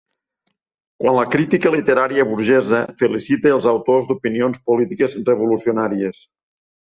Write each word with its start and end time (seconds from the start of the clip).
Quan 1.01 1.15
la 1.17 1.25
crítica 1.33 1.71
literària 1.75 2.25
burgesa 2.31 2.79
felicite 3.01 3.53
els 3.57 3.67
autors 3.73 4.09
d'opinions 4.13 4.59
polítiques 4.71 5.17
revolucionàries 5.31 6.25